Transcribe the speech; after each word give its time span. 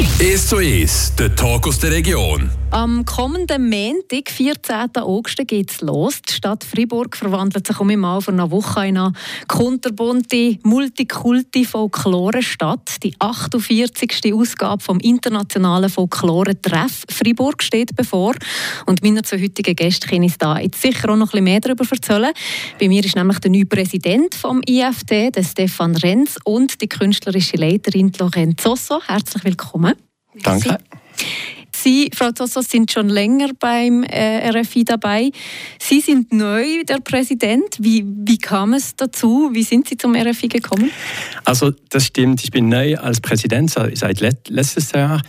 1 0.00 0.48
zu 0.48 0.56
1, 0.56 1.12
der 1.18 1.36
Talk 1.36 1.66
aus 1.66 1.78
der 1.78 1.90
Region. 1.90 2.50
Am 2.72 3.04
kommenden 3.04 3.68
Montag, 3.68 4.30
14. 4.30 4.96
August, 4.96 5.38
geht 5.46 5.72
es 5.72 5.80
los. 5.80 6.22
Die 6.22 6.34
Stadt 6.34 6.62
Fribourg 6.62 7.16
verwandelt 7.16 7.66
sich 7.66 7.80
um 7.80 7.90
einmal 7.90 8.20
vor 8.20 8.32
einer 8.32 8.52
Woche 8.52 8.86
in 8.86 8.96
eine 8.96 9.12
kunterbunte, 9.48 10.56
Multikulti-Folklore-Stadt. 10.62 13.02
Die 13.02 13.12
48. 13.18 14.32
Ausgabe 14.32 14.80
vom 14.82 15.00
internationalen 15.00 15.90
Folklore-Treff 15.90 17.06
Fribourg 17.10 17.60
steht 17.62 17.96
bevor. 17.96 18.34
Und 18.86 19.02
meiner 19.02 19.24
zwei 19.24 19.42
heutigen 19.42 19.74
Gäste 19.74 20.06
kann 20.06 20.22
ich 20.22 20.38
da 20.38 20.60
jetzt 20.60 20.80
sicher 20.80 21.10
auch 21.10 21.16
noch 21.16 21.34
ein 21.34 21.40
bisschen 21.42 21.44
mehr 21.44 21.60
darüber 21.60 21.84
erzählen. 21.90 22.30
Bei 22.78 22.88
mir 22.88 23.04
ist 23.04 23.16
nämlich 23.16 23.40
der 23.40 23.50
neue 23.50 23.66
Präsident 23.66 24.36
vom 24.36 24.62
IFT, 24.64 25.34
der 25.34 25.42
Stefan 25.42 25.96
Renz, 25.96 26.38
und 26.44 26.80
die 26.80 26.88
künstlerische 26.88 27.56
Leiterin 27.56 28.12
Lorenz 28.16 28.62
Zosso. 28.62 29.00
Herzlich 29.08 29.42
willkommen. 29.42 29.89
Danke. 30.34 30.78
Sie, 31.82 32.10
Frau 32.14 32.30
Zosso, 32.32 32.60
sind 32.60 32.92
schon 32.92 33.08
länger 33.08 33.50
beim 33.58 34.02
äh, 34.02 34.50
RFI 34.50 34.84
dabei. 34.84 35.30
Sie 35.78 36.00
sind 36.00 36.32
neu 36.32 36.84
der 36.84 36.98
Präsident. 37.00 37.78
Wie, 37.78 38.04
wie 38.06 38.38
kam 38.38 38.74
es 38.74 38.96
dazu? 38.96 39.50
Wie 39.52 39.62
sind 39.62 39.88
Sie 39.88 39.96
zum 39.96 40.14
RFI 40.14 40.48
gekommen? 40.48 40.90
Also 41.44 41.72
das 41.88 42.06
stimmt. 42.06 42.42
Ich 42.44 42.50
bin 42.50 42.68
neu 42.68 42.96
als 42.96 43.20
Präsident 43.20 43.70
seit 43.70 44.20
letztes 44.20 44.92
Jahr. 44.92 45.22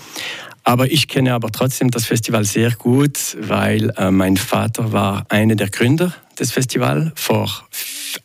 Aber 0.64 0.92
ich 0.92 1.08
kenne 1.08 1.34
aber 1.34 1.52
trotzdem 1.52 1.90
das 1.90 2.06
Festival 2.06 2.44
sehr 2.44 2.72
gut, 2.72 3.38
weil 3.40 3.92
äh, 3.98 4.12
mein 4.12 4.38
Vater 4.38 4.92
war 4.92 5.26
einer 5.30 5.56
der 5.56 5.70
Gründer 5.70 6.14
des 6.38 6.52
Festivals 6.52 7.12
vor 7.16 7.50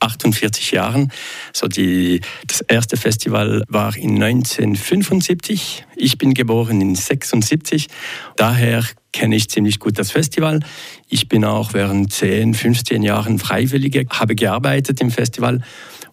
48 0.01 0.73
Jahren. 0.73 1.13
So 1.53 1.69
die, 1.69 2.21
das 2.47 2.61
erste 2.63 2.97
Festival 2.97 3.65
war 3.69 3.97
in 3.97 4.23
1975. 4.23 5.85
Ich 5.97 6.19
bin 6.19 6.35
geboren 6.35 6.81
in 6.81 6.95
76. 6.95 7.89
Daher 8.37 8.85
kenne 9.13 9.37
ich 9.37 9.49
ziemlich 9.49 9.79
gut 9.79 9.99
das 9.99 10.11
Festival. 10.11 10.61
Ich 11.09 11.29
bin 11.29 11.45
auch 11.45 11.73
während 11.73 12.13
10, 12.13 12.55
15 12.55 13.03
Jahren 13.03 13.39
Freiwillige, 13.39 14.07
habe 14.11 14.35
gearbeitet 14.35 15.01
im 15.01 15.11
Festival 15.11 15.63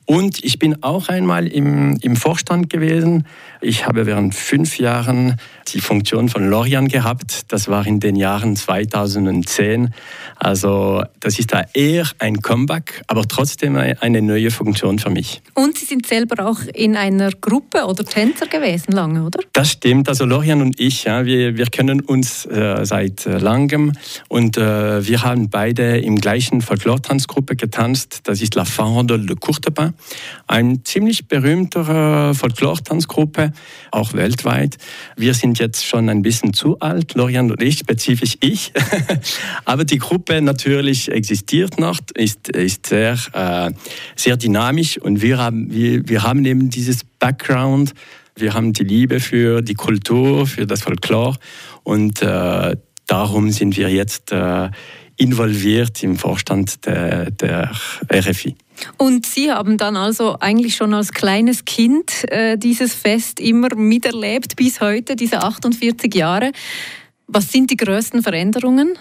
und 0.05 0.43
ich 0.43 0.59
bin 0.59 0.83
auch 0.83 1.07
einmal 1.07 1.47
im, 1.47 1.97
im 2.01 2.15
Vorstand 2.15 2.69
gewesen. 2.69 3.25
Ich 3.63 3.87
habe 3.87 4.05
während 4.05 4.35
fünf 4.35 4.77
Jahren 4.77 5.37
die 5.69 5.79
Funktion 5.79 6.27
von 6.27 6.49
Lorian 6.49 6.89
gehabt. 6.89 7.43
Das 7.47 7.69
war 7.69 7.87
in 7.87 8.01
den 8.01 8.17
Jahren 8.17 8.57
2010. 8.57 9.93
Also 10.35 11.03
das 11.21 11.39
ist 11.39 11.53
da 11.53 11.63
eher 11.73 12.05
ein 12.19 12.41
Comeback, 12.41 13.01
aber 13.07 13.25
trotzdem 13.25 13.77
eine 13.77 14.21
neue 14.21 14.51
Funktion 14.51 14.99
für 14.99 15.09
mich. 15.09 15.41
Und 15.53 15.77
Sie 15.77 15.85
sind 15.85 16.05
selber 16.05 16.45
auch 16.45 16.59
in 16.73 16.97
einer 16.97 17.31
Gruppe 17.31 17.85
oder 17.85 18.03
Tänzer 18.03 18.47
gewesen 18.47 18.91
lange, 18.91 19.23
oder? 19.23 19.39
Das 19.53 19.71
stimmt. 19.71 20.09
Also 20.09 20.25
Lorian 20.25 20.61
und 20.61 20.77
ich, 20.81 21.05
ja, 21.05 21.25
wir, 21.25 21.55
wir 21.55 21.67
kennen 21.67 22.01
uns 22.01 22.45
äh, 22.45 22.85
seit 22.85 23.25
äh, 23.25 23.37
langem 23.37 23.93
und 24.27 24.57
äh, 24.57 25.07
wir 25.07 25.23
haben 25.23 25.49
beide 25.49 25.99
im 25.99 26.19
gleichen 26.19 26.61
Folklore-Tanzgruppe 26.61 27.55
getanzt. 27.55 28.21
Das 28.25 28.41
ist 28.41 28.55
La 28.55 28.65
Fande 28.65 29.17
de 29.17 29.37
Courtepin. 29.37 29.93
Eine 30.47 30.83
ziemlich 30.83 31.29
berühmte 31.29 32.33
Folklore-Tanzgruppe, 32.33 33.52
auch 33.91 34.13
weltweit. 34.13 34.77
Wir 35.15 35.33
sind 35.33 35.59
jetzt 35.59 35.85
schon 35.85 36.09
ein 36.09 36.21
bisschen 36.21 36.53
zu 36.53 36.79
alt, 36.79 37.15
Lorian 37.15 37.51
und 37.51 37.61
ich, 37.61 37.79
spezifisch 37.79 38.37
ich. 38.41 38.73
Aber 39.65 39.85
die 39.85 39.97
Gruppe 39.97 40.41
natürlich 40.41 41.11
existiert 41.11 41.79
noch, 41.79 41.99
ist, 42.15 42.49
ist 42.49 42.87
sehr, 42.87 43.17
äh, 43.33 43.71
sehr 44.15 44.37
dynamisch 44.37 44.97
und 44.97 45.21
wir 45.21 45.37
haben, 45.37 45.71
wir, 45.71 46.07
wir 46.07 46.23
haben 46.23 46.45
eben 46.45 46.69
dieses 46.69 47.03
Background, 47.19 47.93
wir 48.35 48.53
haben 48.53 48.73
die 48.73 48.83
Liebe 48.83 49.19
für 49.19 49.61
die 49.61 49.75
Kultur, 49.75 50.47
für 50.47 50.65
das 50.65 50.81
Folklore 50.81 51.37
und 51.83 52.21
äh, 52.21 52.75
darum 53.07 53.51
sind 53.51 53.77
wir 53.77 53.89
jetzt 53.89 54.31
äh, 54.31 54.69
involviert 55.17 56.03
im 56.03 56.17
Vorstand 56.17 56.85
der, 56.85 57.31
der 57.31 57.71
RFI. 58.11 58.55
Und 58.97 59.25
Sie 59.25 59.51
haben 59.51 59.77
dann 59.77 59.97
also 59.97 60.37
eigentlich 60.39 60.75
schon 60.75 60.93
als 60.93 61.11
kleines 61.11 61.65
Kind 61.65 62.29
äh, 62.31 62.57
dieses 62.57 62.93
Fest 62.93 63.39
immer 63.39 63.75
miterlebt 63.75 64.55
bis 64.55 64.81
heute, 64.81 65.15
diese 65.15 65.41
48 65.43 66.13
Jahre. 66.13 66.51
Was 67.27 67.51
sind 67.51 67.71
die 67.71 67.77
größten 67.77 68.21
Veränderungen? 68.21 68.97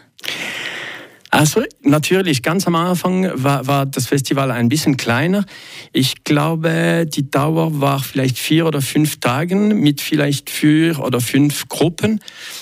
Also 1.35 1.63
natürlich, 1.81 2.43
ganz 2.43 2.67
am 2.67 2.75
Anfang 2.75 3.31
war, 3.43 3.67
war, 3.67 3.87
das 3.87 4.07
Festival 4.07 4.51
ein 4.51 4.69
bisschen 4.69 4.99
kleiner. 4.99 5.47
Ich 5.91 6.25
glaube, 6.25 7.07
die 7.09 7.31
Dauer 7.31 7.81
war 7.81 8.01
vielleicht 8.01 8.39
vier 8.39 8.67
oder 8.67 8.83
fünf 8.83 9.19
Tagen 9.19 9.81
mit 9.81 10.03
vielleicht 10.03 10.51
vier 10.51 11.01
oder 11.01 11.23
fünf 11.23 11.69
Gruppen. 11.71 12.21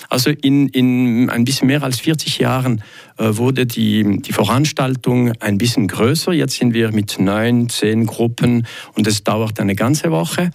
Also 0.08 0.30
in, 0.30 0.68
in 0.68 1.28
ein 1.30 1.42
bisschen 1.42 1.66
mehr 1.66 1.82
als 1.82 1.98
40 1.98 2.38
Jahren 2.38 2.84
wurde 3.20 3.66
die, 3.66 4.20
die 4.22 4.32
Veranstaltung 4.32 5.32
ein 5.40 5.58
bisschen 5.58 5.88
größer. 5.88 6.32
Jetzt 6.32 6.56
sind 6.56 6.74
wir 6.74 6.90
mit 6.92 7.18
neun, 7.18 7.68
zehn 7.68 8.06
Gruppen 8.06 8.66
und 8.94 9.06
es 9.06 9.22
dauert 9.22 9.60
eine 9.60 9.74
ganze 9.74 10.10
Woche. 10.10 10.50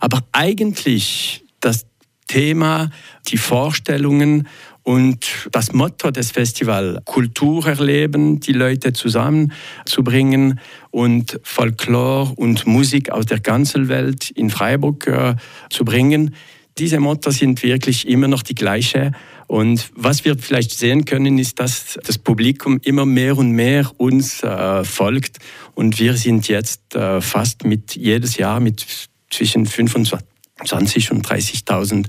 Aber 0.00 0.20
eigentlich 0.32 1.44
das 1.60 1.86
Thema, 2.28 2.90
die 3.28 3.38
Vorstellungen 3.38 4.46
und 4.82 5.48
das 5.52 5.72
Motto 5.72 6.10
des 6.10 6.30
Festivals, 6.30 7.04
Kultur 7.04 7.66
erleben, 7.66 8.40
die 8.40 8.52
Leute 8.52 8.92
zusammenzubringen 8.92 10.60
und 10.90 11.40
Folklore 11.42 12.32
und 12.36 12.66
Musik 12.66 13.10
aus 13.10 13.26
der 13.26 13.40
ganzen 13.40 13.88
Welt 13.88 14.30
in 14.30 14.50
Freiburg 14.50 15.06
äh, 15.06 15.36
zu 15.70 15.84
bringen, 15.84 16.34
diese 16.78 17.00
Motto 17.00 17.30
sind 17.30 17.62
wirklich 17.62 18.08
immer 18.08 18.28
noch 18.28 18.42
die 18.42 18.54
gleiche. 18.54 19.12
Und 19.46 19.90
was 19.94 20.24
wir 20.24 20.38
vielleicht 20.38 20.70
sehen 20.72 21.04
können, 21.04 21.38
ist, 21.38 21.58
dass 21.58 21.98
das 22.04 22.18
Publikum 22.18 22.80
immer 22.84 23.04
mehr 23.04 23.36
und 23.36 23.50
mehr 23.50 23.90
uns 23.98 24.42
äh, 24.42 24.84
folgt. 24.84 25.38
Und 25.74 25.98
wir 25.98 26.16
sind 26.16 26.48
jetzt 26.48 26.94
äh, 26.94 27.20
fast 27.20 27.64
mit 27.64 27.96
jedes 27.96 28.36
Jahr 28.36 28.60
mit 28.60 28.86
zwischen 29.30 29.66
25 29.66 30.26
20 30.64 31.12
und 31.12 31.26
30.000 31.26 32.06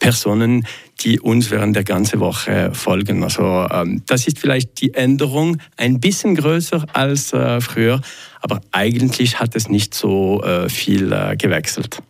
Personen, 0.00 0.66
die 1.00 1.20
uns 1.20 1.50
während 1.50 1.76
der 1.76 1.84
ganzen 1.84 2.20
Woche 2.20 2.72
folgen. 2.72 3.22
Also 3.22 3.66
ähm, 3.70 4.02
das 4.06 4.26
ist 4.26 4.38
vielleicht 4.38 4.80
die 4.80 4.94
Änderung 4.94 5.58
ein 5.76 6.00
bisschen 6.00 6.34
größer 6.34 6.84
als 6.92 7.32
äh, 7.32 7.60
früher, 7.60 8.00
aber 8.40 8.60
eigentlich 8.72 9.40
hat 9.40 9.54
es 9.56 9.68
nicht 9.68 9.94
so 9.94 10.42
äh, 10.42 10.68
viel 10.68 11.12
äh, 11.12 11.36
gewechselt. 11.36 12.00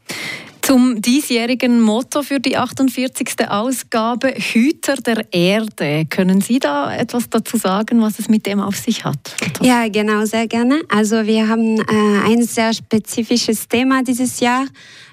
Zum 0.68 1.00
diesjährigen 1.00 1.80
Motto 1.80 2.22
für 2.22 2.40
die 2.40 2.58
48. 2.58 3.48
Ausgabe 3.48 4.34
Hüter 4.36 4.96
der 4.96 5.24
Erde. 5.32 6.04
Können 6.04 6.42
Sie 6.42 6.58
da 6.58 6.94
etwas 6.94 7.30
dazu 7.30 7.56
sagen, 7.56 8.02
was 8.02 8.18
es 8.18 8.28
mit 8.28 8.44
dem 8.44 8.60
auf 8.60 8.76
sich 8.76 9.02
hat? 9.02 9.34
Ja, 9.62 9.88
genau, 9.88 10.26
sehr 10.26 10.46
gerne. 10.46 10.82
Also 10.90 11.24
wir 11.24 11.48
haben 11.48 11.78
äh, 11.78 11.84
ein 12.26 12.42
sehr 12.42 12.74
spezifisches 12.74 13.66
Thema 13.66 14.02
dieses 14.02 14.40
Jahr, 14.40 14.66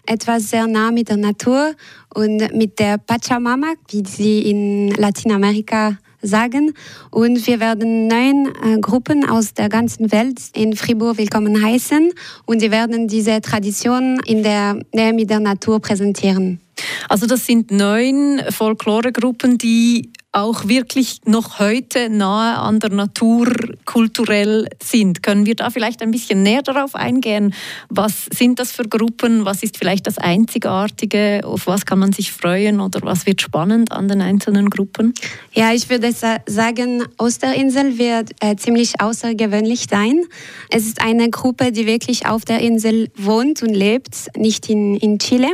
etwas 0.06 0.50
sehr 0.50 0.68
nah 0.68 0.92
mit 0.92 1.08
der 1.08 1.16
Natur 1.16 1.74
und 2.14 2.54
mit 2.54 2.78
der 2.78 2.98
Pachamama, 2.98 3.76
wie 3.92 4.04
sie 4.06 4.42
in 4.42 4.92
Lateinamerika 4.92 5.98
sagen. 6.26 6.74
Und 7.12 7.46
wir 7.48 7.60
werden 7.60 8.08
neun 8.08 8.54
äh, 8.64 8.80
Gruppen 8.80 9.28
aus 9.28 9.54
der 9.54 9.70
ganzen 9.70 10.12
Welt 10.12 10.40
in 10.54 10.76
Fribourg 10.76 11.18
willkommen 11.18 11.64
heißen 11.64 12.12
und 12.46 12.60
sie 12.60 12.72
werden 12.72 13.08
diese 13.08 13.42
Tradition 13.42 14.20
in 14.26 14.44
der 14.44 14.80
Nähe 14.94 15.14
mit 15.14 15.30
der 15.30 15.40
Natur 15.40 15.80
präsentieren. 15.80 16.60
Also 17.08 17.26
das 17.26 17.46
sind 17.46 17.72
neun 17.72 18.42
Folkloregruppen, 18.50 19.58
die 19.58 20.12
auch 20.36 20.68
wirklich 20.68 21.22
noch 21.26 21.60
heute 21.60 22.10
nahe 22.10 22.58
an 22.58 22.80
der 22.82 22.90
Natur 22.90 23.48
kulturell 23.86 24.68
sind. 24.84 25.24
Können 25.24 25.46
wir 25.46 25.56
da 25.56 25.70
vielleicht 25.70 26.02
ein 26.02 26.12
bisschen 26.12 26.44
näher 26.44 26.62
darauf 26.62 26.94
eingehen? 26.94 27.54
Was 27.90 28.26
sind 28.34 28.60
das 28.60 28.74
für 28.74 28.84
Gruppen? 28.84 29.46
Was 29.46 29.64
ist 29.64 29.78
vielleicht 29.78 30.08
das 30.08 30.18
Einzigartige? 30.18 31.42
Auf 31.46 31.68
was 31.68 31.86
kann 31.86 32.00
man 32.00 32.12
sich 32.12 32.34
freuen 32.34 32.82
oder 32.82 33.00
was 33.04 33.26
wird 33.26 33.42
spannend 33.42 33.94
an 33.94 34.10
den 34.10 34.22
einzelnen 34.22 34.70
Gruppen? 34.70 35.14
Ja, 35.54 35.74
ich 35.74 35.90
würde 35.90 36.12
sagen, 36.12 37.04
Osterinsel 37.18 37.98
wird 37.98 38.32
äh, 38.42 38.58
ziemlich 38.58 39.00
außergewöhnlich 39.00 39.86
sein. 39.90 40.22
Es 40.70 40.86
ist 40.86 41.02
eine 41.02 41.30
Gruppe, 41.30 41.72
die 41.72 41.86
wirklich 41.86 42.26
auf 42.26 42.44
der 42.44 42.60
Insel 42.60 43.10
wohnt 43.16 43.64
und 43.64 43.74
lebt, 43.74 44.28
nicht 44.36 44.70
in, 44.70 44.96
in 44.96 45.18
Chile. 45.18 45.54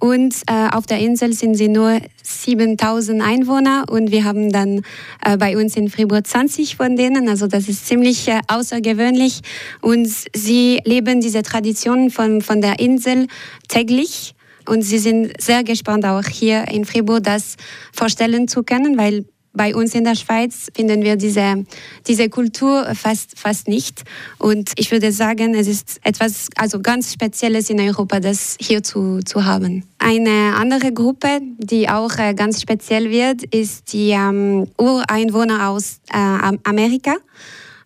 Und 0.00 0.34
äh, 0.46 0.68
auf 0.72 0.86
der 0.86 0.98
Insel 0.98 1.32
sind 1.32 1.54
sie 1.54 1.68
nur 1.68 2.00
7000 2.28 3.22
Einwohner 3.22 3.84
und 3.88 4.10
wir 4.10 4.24
haben 4.24 4.52
dann 4.52 4.82
äh, 5.24 5.36
bei 5.36 5.56
uns 5.56 5.76
in 5.76 5.88
Fribourg 5.88 6.26
20 6.26 6.76
von 6.76 6.96
denen. 6.96 7.28
Also 7.28 7.46
das 7.46 7.68
ist 7.68 7.86
ziemlich 7.86 8.28
äh, 8.28 8.40
außergewöhnlich. 8.48 9.40
Und 9.80 10.08
sie 10.34 10.80
leben 10.84 11.20
diese 11.20 11.42
Tradition 11.42 12.10
von, 12.10 12.42
von 12.42 12.60
der 12.60 12.78
Insel 12.80 13.26
täglich. 13.68 14.34
Und 14.66 14.82
sie 14.82 14.98
sind 14.98 15.32
sehr 15.40 15.64
gespannt, 15.64 16.04
auch 16.04 16.26
hier 16.26 16.68
in 16.68 16.84
Fribourg 16.84 17.22
das 17.22 17.56
vorstellen 17.92 18.48
zu 18.48 18.62
können, 18.62 18.98
weil 18.98 19.24
bei 19.52 19.74
uns 19.74 19.94
in 19.94 20.04
der 20.04 20.14
Schweiz 20.14 20.70
finden 20.74 21.02
wir 21.02 21.16
diese, 21.16 21.64
diese 22.06 22.28
Kultur 22.28 22.94
fast, 22.94 23.38
fast 23.38 23.68
nicht. 23.68 24.04
Und 24.38 24.72
ich 24.76 24.90
würde 24.90 25.12
sagen, 25.12 25.54
es 25.54 25.66
ist 25.66 26.00
etwas 26.04 26.48
also 26.56 26.80
ganz 26.80 27.12
Spezielles 27.12 27.70
in 27.70 27.80
Europa, 27.80 28.20
das 28.20 28.56
hier 28.60 28.82
zu, 28.82 29.20
zu 29.24 29.44
haben. 29.44 29.84
Eine 29.98 30.54
andere 30.56 30.92
Gruppe, 30.92 31.40
die 31.58 31.88
auch 31.88 32.16
äh, 32.18 32.34
ganz 32.34 32.60
speziell 32.62 33.10
wird, 33.10 33.42
ist 33.54 33.92
die 33.92 34.10
ähm, 34.10 34.68
Ureinwohner 34.78 35.68
aus 35.68 36.00
äh, 36.12 36.56
Amerika. 36.64 37.16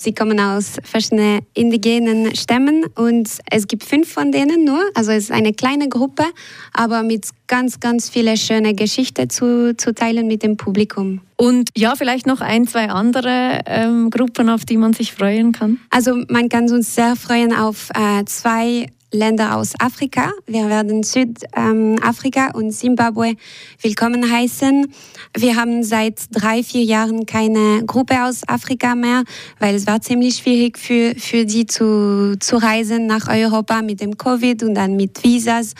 Sie 0.02 0.12
kommen 0.12 0.40
aus 0.40 0.78
verschiedenen 0.82 1.42
indigenen 1.54 2.34
Stämmen 2.34 2.86
und 2.96 3.28
es 3.48 3.68
gibt 3.68 3.84
fünf 3.84 4.12
von 4.12 4.32
denen 4.32 4.64
nur. 4.64 4.82
Also 4.94 5.12
es 5.12 5.24
ist 5.24 5.30
eine 5.30 5.52
kleine 5.52 5.88
Gruppe, 5.88 6.24
aber 6.72 7.04
mit 7.04 7.28
ganz, 7.46 7.78
ganz 7.78 8.10
viele 8.10 8.36
schöne 8.36 8.74
Geschichten 8.74 9.30
zu, 9.30 9.76
zu 9.76 9.94
teilen 9.94 10.26
mit 10.26 10.42
dem 10.42 10.56
Publikum. 10.56 11.20
Und 11.36 11.70
ja, 11.76 11.94
vielleicht 11.94 12.26
noch 12.26 12.40
ein, 12.40 12.66
zwei 12.66 12.88
andere 12.88 13.60
ähm, 13.66 14.10
Gruppen, 14.10 14.48
auf 14.48 14.64
die 14.64 14.76
man 14.76 14.92
sich 14.92 15.12
freuen 15.12 15.52
kann. 15.52 15.78
Also 15.90 16.16
man 16.28 16.48
kann 16.48 16.68
uns 16.72 16.96
sehr 16.96 17.14
freuen 17.14 17.54
auf 17.54 17.90
äh, 17.94 18.24
zwei 18.24 18.88
Länder 19.12 19.56
aus 19.56 19.74
Afrika. 19.78 20.32
Wir 20.46 20.68
werden 20.68 21.02
Südafrika 21.02 22.50
und 22.54 22.72
Zimbabwe 22.72 23.34
willkommen 23.82 24.30
heißen. 24.30 24.90
Wir 25.36 25.56
haben 25.56 25.84
seit 25.84 26.18
drei, 26.30 26.62
vier 26.62 26.82
Jahren 26.82 27.26
keine 27.26 27.84
Gruppe 27.84 28.24
aus 28.24 28.42
Afrika 28.48 28.94
mehr, 28.94 29.24
weil 29.58 29.74
es 29.74 29.86
war 29.86 30.00
ziemlich 30.00 30.36
schwierig 30.36 30.78
für, 30.78 31.14
für 31.16 31.44
die 31.44 31.66
zu, 31.66 32.36
zu 32.40 32.56
reisen 32.56 33.06
nach 33.06 33.28
Europa 33.28 33.82
mit 33.82 34.00
dem 34.00 34.16
Covid 34.16 34.62
und 34.62 34.74
dann 34.74 34.96
mit 34.96 35.22
Visas. 35.22 35.74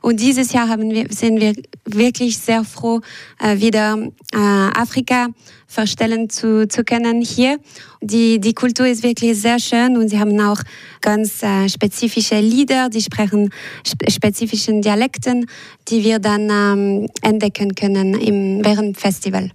Und 0.00 0.20
dieses 0.20 0.52
Jahr 0.52 0.68
haben 0.68 0.90
wir, 0.90 1.06
sind 1.10 1.40
wir 1.40 1.52
wirklich 1.84 2.38
sehr 2.38 2.64
froh, 2.64 3.00
äh, 3.38 3.58
wieder 3.58 3.98
äh, 4.32 4.38
Afrika 4.38 5.28
vorstellen 5.68 6.30
zu, 6.30 6.66
zu 6.66 6.82
können 6.82 7.20
hier. 7.20 7.58
Die, 8.00 8.40
die 8.40 8.54
Kultur 8.54 8.86
ist 8.86 9.02
wirklich 9.02 9.38
sehr 9.38 9.60
schön 9.60 9.96
und 9.96 10.08
sie 10.08 10.18
haben 10.18 10.40
auch 10.40 10.60
ganz 11.02 11.42
äh, 11.42 11.68
spezifische 11.68 12.40
Lieder, 12.40 12.88
die 12.88 13.02
sprechen 13.02 13.50
spe 13.86 14.10
spezifischen 14.10 14.82
Dialekten, 14.82 15.46
die 15.88 16.02
wir 16.02 16.18
dann 16.18 16.48
ähm, 16.50 17.08
entdecken 17.22 17.74
können 17.74 18.14
im, 18.14 18.64
während 18.64 18.98
Festival. 18.98 19.50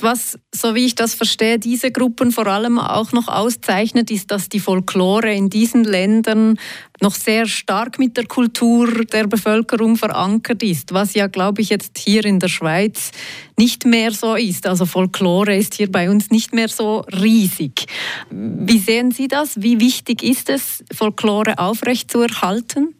Was, 0.00 0.38
so 0.54 0.74
wie 0.74 0.84
ich 0.84 0.94
das 0.94 1.14
verstehe, 1.14 1.58
diese 1.58 1.90
Gruppen 1.90 2.30
vor 2.30 2.46
allem 2.46 2.78
auch 2.78 3.12
noch 3.12 3.28
auszeichnet, 3.28 4.10
ist, 4.10 4.30
dass 4.30 4.50
die 4.50 4.60
Folklore 4.60 5.32
in 5.32 5.48
diesen 5.48 5.84
Ländern 5.84 6.58
noch 7.00 7.14
sehr 7.14 7.46
stark 7.46 7.98
mit 7.98 8.16
der 8.16 8.26
Kultur 8.26 9.04
der 9.06 9.26
Bevölkerung 9.26 9.96
verankert 9.96 10.62
ist, 10.62 10.92
was 10.92 11.14
ja, 11.14 11.28
glaube 11.28 11.62
ich, 11.62 11.70
jetzt 11.70 11.98
hier 11.98 12.24
in 12.26 12.40
der 12.40 12.48
Schweiz 12.48 13.10
nicht 13.58 13.86
mehr 13.86 14.12
so 14.12 14.34
ist. 14.34 14.66
Also 14.66 14.84
Folklore 14.84 15.56
ist 15.56 15.74
hier 15.74 15.90
bei 15.90 16.10
uns 16.10 16.30
nicht 16.30 16.52
mehr 16.52 16.68
so 16.68 17.00
riesig. 17.00 17.86
Wie 18.30 18.78
sehen 18.78 19.12
Sie 19.12 19.28
das? 19.28 19.62
Wie 19.62 19.80
wichtig 19.80 20.22
ist 20.22 20.50
es, 20.50 20.84
Folklore 20.92 21.58
aufrechtzuerhalten? 21.58 22.94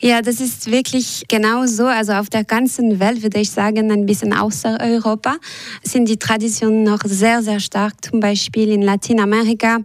Ja, 0.00 0.22
das 0.22 0.40
ist 0.40 0.70
wirklich 0.70 1.24
genau 1.28 1.66
so. 1.66 1.86
Also 1.86 2.12
auf 2.12 2.28
der 2.28 2.44
ganzen 2.44 3.00
Welt 3.00 3.22
würde 3.22 3.40
ich 3.40 3.50
sagen, 3.50 3.90
ein 3.90 4.06
bisschen 4.06 4.32
außer 4.32 4.78
Europa 4.80 5.36
sind 5.82 6.08
die 6.08 6.18
Traditionen 6.18 6.84
noch 6.84 7.00
sehr, 7.04 7.42
sehr 7.42 7.60
stark. 7.60 8.04
Zum 8.04 8.20
Beispiel 8.20 8.70
in 8.70 8.82
Lateinamerika 8.82 9.78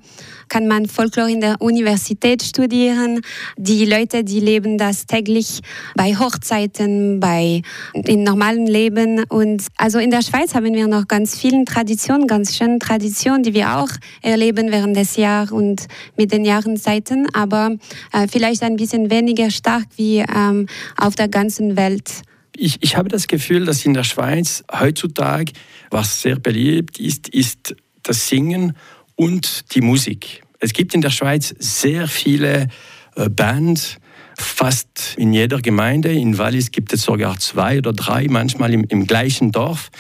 kann 0.50 0.68
man 0.68 0.88
Folklore 0.88 1.32
in 1.32 1.42
der 1.42 1.62
Universität 1.62 2.44
studieren. 2.44 3.22
Die 3.58 3.86
Leute, 3.86 4.24
die 4.24 4.40
leben 4.40 4.78
das 4.78 5.06
täglich 5.06 5.62
bei 5.96 6.16
Hochzeiten, 6.16 7.20
bei 7.20 7.62
im 7.94 8.24
normalen 8.24 8.66
Leben. 8.66 9.24
Und 9.30 9.68
also 9.78 10.00
in 10.00 10.12
der 10.12 10.22
Schweiz 10.22 10.56
haben 10.56 10.74
wir 10.74 10.88
noch 10.88 11.08
ganz 11.08 11.38
viele 11.38 11.64
Traditionen, 11.66 12.28
ganz 12.28 12.58
schöne 12.58 12.80
Traditionen, 12.80 13.44
die 13.44 13.54
wir 13.54 13.78
auch 13.78 13.90
erleben 14.22 14.72
während 14.72 14.98
des 14.98 15.16
Jahres 15.16 15.52
und 15.52 15.88
mit 16.18 16.32
den 16.32 16.46
Jahreszeiten, 16.46 17.28
aber 17.34 17.76
äh, 18.14 18.28
vielleicht 18.28 18.64
ein 18.64 18.76
bisschen 18.76 19.10
weniger 19.10 19.52
stark 19.52 19.86
wie 19.96 20.20
ähm, 20.20 20.68
auf 20.98 21.16
der 21.16 21.28
ganzen 21.28 21.78
Welt. 21.78 22.24
Ich, 22.56 22.78
ich 22.82 22.98
habe 22.98 23.10
das 23.10 23.28
Gefühl, 23.28 23.66
dass 23.66 23.86
in 23.86 23.94
der 23.94 24.04
Schweiz 24.04 24.64
heutzutage, 24.72 25.54
was 25.92 26.22
sehr 26.22 26.38
beliebt 26.38 27.00
ist, 27.00 27.30
ist 27.30 27.76
das 28.04 28.28
Singen 28.28 28.76
und 29.20 29.76
die 29.76 29.82
Musik. 29.82 30.44
Es 30.60 30.72
gibt 30.72 30.94
in 30.94 31.02
der 31.02 31.10
Schweiz 31.10 31.54
sehr 31.60 32.08
viele 32.08 32.70
äh, 33.18 33.28
Bands, 33.28 33.98
fast 34.38 35.16
in 35.18 35.34
jeder 35.34 35.60
Gemeinde. 35.62 36.10
In 36.14 36.38
Wallis 36.38 36.72
gibt 36.72 36.94
es 36.94 37.02
sogar 37.02 37.38
zwei 37.38 37.80
oder 37.80 37.92
drei, 37.92 38.28
manchmal 38.30 38.74
im, 38.74 38.86
im 38.86 39.06
gleichen 39.08 39.52
Dorf. 39.52 39.92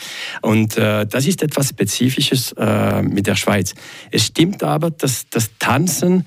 Und 0.41 0.77
äh, 0.77 1.05
das 1.05 1.27
ist 1.27 1.43
etwas 1.43 1.67
Spezifisches 1.67 2.53
äh, 2.53 3.01
mit 3.01 3.27
der 3.27 3.35
Schweiz. 3.35 3.75
Es 4.09 4.27
stimmt 4.27 4.63
aber, 4.63 4.89
dass 4.89 5.25
das 5.29 5.49
Tanzen, 5.59 6.25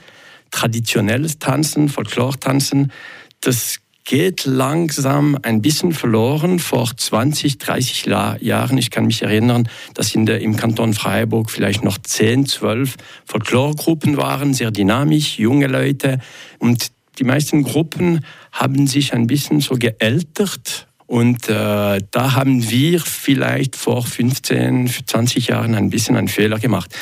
traditionelles 0.51 1.39
Tanzen, 1.39 1.89
Folklore-Tanzen, 1.89 2.93
das 3.41 3.79
geht 4.05 4.45
langsam 4.45 5.39
ein 5.43 5.63
bisschen 5.63 5.93
verloren. 5.93 6.59
Vor 6.59 6.91
20, 6.97 7.59
30 7.59 8.07
Jahren, 8.07 8.79
ich 8.79 8.91
kann 8.91 9.07
mich 9.07 9.23
erinnern, 9.23 9.69
dass 9.95 10.15
in 10.15 10.27
der, 10.27 10.41
im 10.41 10.57
Kanton 10.57 10.95
Freiburg 10.95 11.51
vielleicht 11.51 11.85
noch 11.85 11.99
10, 11.99 12.47
12 12.47 12.97
Folkloregruppen 13.25 14.17
waren, 14.17 14.55
sehr 14.55 14.71
dynamisch, 14.71 15.39
junge 15.39 15.67
Leute. 15.67 16.19
Und 16.59 16.89
die 17.19 17.25
meisten 17.25 17.63
Gruppen 17.63 18.25
haben 18.51 18.87
sich 18.87 19.13
ein 19.13 19.27
bisschen 19.27 19.61
so 19.61 19.77
geältert 19.77 20.89
und 21.13 21.51
äh, 21.51 22.01
da 22.11 22.33
haben 22.33 22.71
wir 22.71 22.99
vielleicht 22.99 23.77
vor 23.77 24.03
15, 24.03 24.91
20 25.05 25.49
Jahren 25.49 25.75
ein 25.75 25.91
bisschen 25.91 26.17
einen 26.17 26.29
Fehler 26.29 26.59
gemacht. 26.59 26.97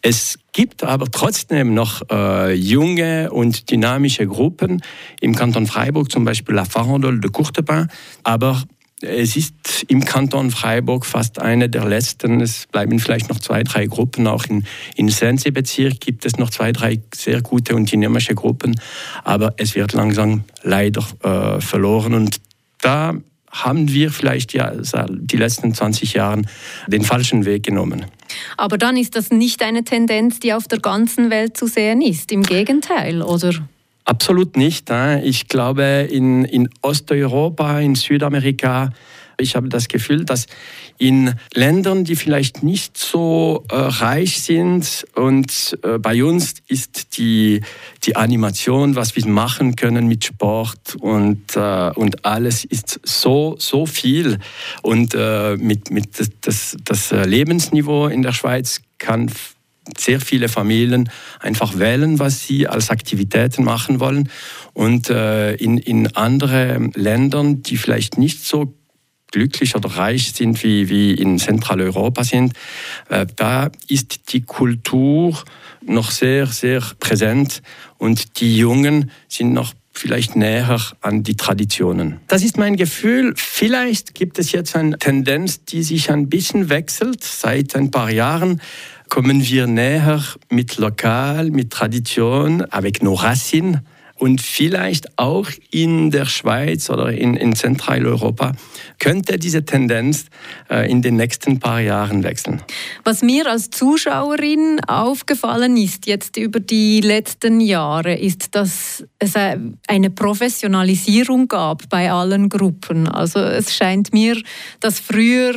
Es 0.00 0.38
gibt 0.52 0.82
aber 0.82 1.10
trotzdem 1.10 1.74
noch 1.74 2.02
äh, 2.10 2.52
junge 2.54 3.30
und 3.30 3.70
dynamische 3.70 4.26
Gruppen 4.26 4.82
im 5.20 5.34
Kanton 5.34 5.66
Freiburg, 5.66 6.10
zum 6.10 6.24
Beispiel 6.24 6.54
La 6.54 6.64
Farandole 6.64 7.20
de 7.20 7.30
Courtepin. 7.30 7.88
Aber 8.22 8.62
es 9.02 9.36
ist 9.36 9.84
im 9.88 10.04
Kanton 10.04 10.50
Freiburg 10.50 11.06
fast 11.06 11.40
eine 11.40 11.68
der 11.68 11.86
letzten. 11.86 12.40
Es 12.40 12.66
bleiben 12.66 12.98
vielleicht 12.98 13.30
noch 13.30 13.38
zwei, 13.38 13.62
drei 13.62 13.86
Gruppen. 13.86 14.26
Auch 14.26 14.44
in, 14.44 14.64
in 14.94 15.08
Sense-Bezirk 15.08 16.00
gibt 16.00 16.26
es 16.26 16.36
noch 16.36 16.50
zwei, 16.50 16.72
drei 16.72 17.00
sehr 17.14 17.40
gute 17.40 17.74
und 17.74 17.90
dynamische 17.90 18.34
Gruppen. 18.34 18.78
Aber 19.24 19.54
es 19.56 19.74
wird 19.74 19.94
langsam 19.94 20.44
leider 20.62 21.04
äh, 21.22 21.60
verloren. 21.60 22.14
Und 22.14 22.40
da 22.82 23.14
haben 23.50 23.92
wir 23.92 24.10
vielleicht 24.10 24.52
ja 24.52 24.72
die 25.08 25.36
letzten 25.36 25.74
20 25.74 26.14
Jahre 26.14 26.42
den 26.86 27.02
falschen 27.02 27.44
Weg 27.44 27.64
genommen. 27.64 28.06
Aber 28.56 28.78
dann 28.78 28.96
ist 28.96 29.16
das 29.16 29.30
nicht 29.30 29.62
eine 29.62 29.84
Tendenz, 29.84 30.40
die 30.40 30.52
auf 30.52 30.68
der 30.68 30.78
ganzen 30.78 31.30
Welt 31.30 31.56
zu 31.56 31.66
sehen 31.66 32.00
ist. 32.00 32.30
Im 32.30 32.42
Gegenteil, 32.42 33.22
oder? 33.22 33.52
Absolut 34.04 34.56
nicht. 34.56 34.90
Ich 35.22 35.48
glaube, 35.48 36.08
in, 36.10 36.44
in 36.44 36.68
Osteuropa, 36.82 37.80
in 37.80 37.94
Südamerika, 37.94 38.92
ich 39.40 39.56
habe 39.56 39.68
das 39.68 39.88
Gefühl, 39.88 40.24
dass 40.24 40.46
in 40.98 41.34
Ländern, 41.54 42.04
die 42.04 42.16
vielleicht 42.16 42.62
nicht 42.62 42.96
so 42.96 43.64
äh, 43.70 43.74
reich 43.74 44.42
sind 44.42 45.06
und 45.14 45.78
äh, 45.82 45.98
bei 45.98 46.22
uns 46.24 46.54
ist 46.68 47.18
die, 47.18 47.62
die 48.04 48.16
Animation, 48.16 48.96
was 48.96 49.16
wir 49.16 49.26
machen 49.26 49.76
können 49.76 50.06
mit 50.06 50.24
Sport 50.24 50.96
und, 51.00 51.56
äh, 51.56 51.90
und 51.94 52.24
alles 52.24 52.64
ist 52.64 53.00
so, 53.02 53.56
so 53.58 53.86
viel 53.86 54.38
und 54.82 55.14
äh, 55.14 55.56
mit, 55.56 55.90
mit 55.90 56.18
das, 56.18 56.30
das, 56.40 56.76
das 56.84 57.10
Lebensniveau 57.10 58.06
in 58.08 58.22
der 58.22 58.32
Schweiz 58.32 58.82
kann 58.98 59.30
sehr 59.98 60.20
viele 60.20 60.48
Familien 60.48 61.10
einfach 61.40 61.78
wählen, 61.78 62.18
was 62.18 62.46
sie 62.46 62.68
als 62.68 62.90
Aktivitäten 62.90 63.64
machen 63.64 64.00
wollen. 64.00 64.28
Und 64.72 65.10
äh, 65.10 65.54
in, 65.54 65.78
in 65.78 66.14
andere 66.16 66.90
Ländern, 66.94 67.62
die 67.62 67.76
vielleicht 67.76 68.18
nicht 68.18 68.44
so 68.44 68.74
glücklich 69.30 69.76
oder 69.76 69.88
reich 69.90 70.32
sind, 70.32 70.62
wie, 70.62 70.88
wie 70.88 71.14
in 71.14 71.38
Zentraleuropa 71.38 72.24
sind, 72.24 72.54
äh, 73.08 73.26
da 73.36 73.70
ist 73.88 74.32
die 74.32 74.42
Kultur 74.42 75.42
noch 75.84 76.10
sehr, 76.10 76.46
sehr 76.46 76.82
präsent 76.98 77.62
und 77.98 78.40
die 78.40 78.56
Jungen 78.56 79.10
sind 79.28 79.52
noch 79.52 79.72
vielleicht 79.92 80.36
näher 80.36 80.80
an 81.00 81.22
die 81.22 81.36
Traditionen. 81.36 82.20
Das 82.28 82.42
ist 82.42 82.56
mein 82.56 82.76
Gefühl. 82.76 83.34
Vielleicht 83.36 84.14
gibt 84.14 84.38
es 84.38 84.52
jetzt 84.52 84.76
eine 84.76 84.98
Tendenz, 84.98 85.64
die 85.64 85.82
sich 85.82 86.10
ein 86.10 86.28
bisschen 86.28 86.70
wechselt. 86.70 87.24
Seit 87.24 87.74
ein 87.76 87.90
paar 87.90 88.10
Jahren 88.10 88.62
kommen 89.08 89.44
wir 89.44 89.66
näher 89.66 90.22
mit 90.48 90.78
Lokal, 90.78 91.50
mit 91.50 91.70
Tradition, 91.70 92.62
avec 92.62 93.02
nos 93.02 93.22
racines 93.22 93.80
und 94.20 94.42
vielleicht 94.42 95.18
auch 95.18 95.48
in 95.70 96.10
der 96.10 96.26
Schweiz 96.26 96.90
oder 96.90 97.10
in, 97.10 97.34
in 97.36 97.56
Zentraleuropa 97.56 98.52
könnte 98.98 99.38
diese 99.38 99.64
Tendenz 99.64 100.26
äh, 100.68 100.90
in 100.90 101.00
den 101.00 101.16
nächsten 101.16 101.58
paar 101.58 101.80
Jahren 101.80 102.22
wechseln. 102.22 102.60
Was 103.02 103.22
mir 103.22 103.46
als 103.46 103.70
Zuschauerin 103.70 104.78
aufgefallen 104.86 105.76
ist 105.78 106.06
jetzt 106.06 106.36
über 106.36 106.60
die 106.60 107.00
letzten 107.00 107.60
Jahre, 107.60 108.14
ist, 108.14 108.54
dass 108.54 109.04
es 109.18 109.32
eine 109.36 110.10
Professionalisierung 110.10 111.48
gab 111.48 111.88
bei 111.88 112.12
allen 112.12 112.50
Gruppen. 112.50 113.08
Also 113.08 113.38
es 113.40 113.74
scheint 113.74 114.12
mir, 114.12 114.36
dass 114.80 115.00
früher 115.00 115.54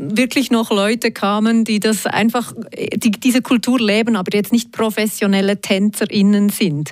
wirklich 0.00 0.50
noch 0.50 0.70
Leute 0.70 1.10
kamen, 1.10 1.64
die 1.64 1.78
das 1.78 2.06
einfach, 2.06 2.54
die 2.94 3.10
diese 3.10 3.42
Kultur 3.42 3.78
leben, 3.78 4.16
aber 4.16 4.34
jetzt 4.34 4.52
nicht 4.52 4.72
professionelle 4.72 5.60
TänzerInnen 5.60 6.48
sind. 6.48 6.90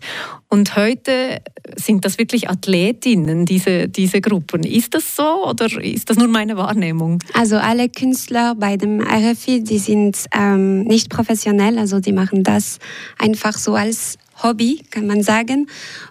Und 0.48 0.76
heute 0.76 1.40
sind 1.76 2.04
das 2.04 2.18
wirklich 2.18 2.50
Athletinnen, 2.50 3.46
diese, 3.46 3.88
diese 3.88 4.20
Gruppen. 4.20 4.62
Ist 4.62 4.94
das 4.94 5.16
so 5.16 5.46
oder 5.48 5.66
ist 5.82 6.10
das 6.10 6.18
nur 6.18 6.28
meine 6.28 6.56
Wahrnehmung? 6.56 7.18
Also 7.32 7.56
alle 7.56 7.88
Künstler 7.88 8.54
bei 8.54 8.76
dem 8.76 9.00
RFI, 9.00 9.62
die 9.62 9.78
sind 9.78 10.24
ähm, 10.32 10.84
nicht 10.84 11.08
professionell, 11.08 11.78
also 11.78 12.00
die 12.00 12.12
machen 12.12 12.44
das 12.44 12.78
einfach 13.18 13.54
so 13.54 13.74
als 13.74 14.18
Hobby, 14.42 14.82
kann 14.90 15.06
man 15.06 15.22
sagen. 15.22 15.66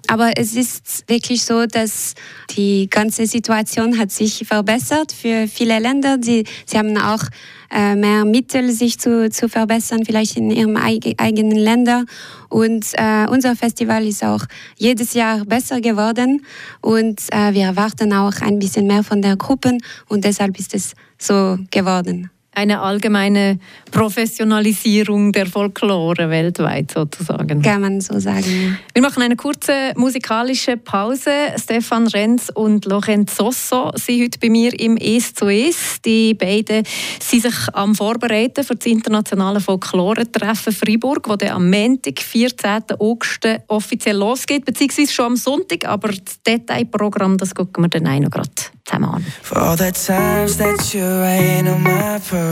Aber 0.07 0.31
es 0.37 0.55
ist 0.55 1.03
wirklich 1.07 1.43
so, 1.43 1.65
dass 1.65 2.13
die 2.55 2.89
ganze 2.89 3.25
Situation 3.25 3.97
hat 3.97 4.11
sich 4.11 4.45
verbessert 4.47 5.11
für 5.11 5.47
viele 5.47 5.79
Länder. 5.79 6.17
Die, 6.17 6.45
sie 6.65 6.77
haben 6.77 6.97
auch 6.97 7.23
äh, 7.71 7.95
mehr 7.95 8.25
Mittel, 8.25 8.71
sich 8.71 8.99
zu, 8.99 9.29
zu 9.29 9.49
verbessern, 9.49 10.05
vielleicht 10.05 10.37
in 10.37 10.51
ihrem 10.51 10.77
eigenen 10.77 11.57
Länder. 11.57 12.05
Und 12.49 12.85
äh, 12.93 13.27
unser 13.29 13.55
Festival 13.55 14.05
ist 14.05 14.23
auch 14.23 14.45
jedes 14.77 15.13
Jahr 15.13 15.43
besser 15.45 15.81
geworden 15.81 16.45
und 16.81 17.21
äh, 17.31 17.53
wir 17.53 17.63
erwarten 17.63 18.13
auch 18.13 18.41
ein 18.41 18.59
bisschen 18.59 18.87
mehr 18.87 19.03
von 19.03 19.21
der 19.21 19.35
Gruppe 19.35 19.77
und 20.07 20.23
deshalb 20.23 20.57
ist 20.57 20.73
es 20.73 20.93
so 21.17 21.57
geworden 21.71 22.29
eine 22.57 22.81
allgemeine 22.81 23.59
Professionalisierung 23.91 25.31
der 25.31 25.45
Folklore 25.45 26.29
weltweit 26.29 26.91
sozusagen. 26.91 27.61
Kann 27.61 27.81
man 27.81 28.01
so 28.01 28.19
sagen. 28.19 28.79
Wir 28.93 29.01
machen 29.01 29.21
eine 29.21 29.35
kurze 29.35 29.93
musikalische 29.95 30.75
Pause. 30.75 31.31
Stefan 31.61 32.07
Renz 32.07 32.49
und 32.53 32.85
Lorenz 32.85 33.37
Sosso 33.37 33.91
sind 33.95 34.23
heute 34.23 34.39
bei 34.39 34.49
mir 34.49 34.77
im 34.79 34.97
«Es 34.97 35.35
zu 35.35 35.47
Es». 35.47 36.01
Die 36.03 36.33
beiden 36.33 36.83
sind 37.21 37.43
sich 37.43 37.55
am 37.73 37.93
Vorbereiten 37.93 38.63
für 38.63 38.75
das 38.75 38.87
internationale 38.87 39.59
Folklore-Treffen 39.59 40.73
Freiburg, 40.73 41.27
das 41.37 41.51
am 41.51 41.69
Montag, 41.69 42.19
14. 42.19 42.83
August 42.97 43.47
offiziell 43.67 44.17
losgeht, 44.17 44.65
beziehungsweise 44.65 45.13
schon 45.13 45.25
am 45.25 45.35
Sonntag, 45.35 45.85
aber 45.85 46.07
das 46.09 46.41
Detailprogramm 46.45 47.37
das 47.37 47.53
gucken 47.53 47.83
wir 47.83 47.89
dann 47.89 48.07
auch 48.07 48.19
noch 48.19 48.31
gerade 48.31 48.49
zusammen 48.83 49.09
an. 49.09 49.25
For 49.43 49.57
all 49.57 49.77
the 49.77 49.91
times 49.91 50.57
that 50.57 50.93
you 50.93 51.03
rain 51.03 51.67
on 51.67 51.83
my 51.83 52.19